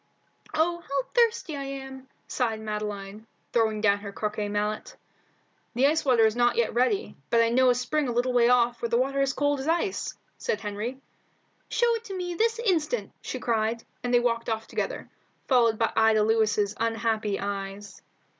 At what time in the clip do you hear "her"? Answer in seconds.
3.99-4.11